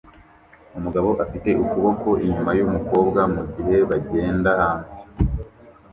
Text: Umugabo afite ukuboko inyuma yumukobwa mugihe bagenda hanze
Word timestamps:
Umugabo 0.77 1.09
afite 1.23 1.49
ukuboko 1.63 2.07
inyuma 2.25 2.51
yumukobwa 2.59 3.21
mugihe 3.33 3.77
bagenda 3.89 4.49
hanze 4.59 4.99